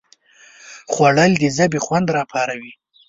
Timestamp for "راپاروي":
2.17-2.73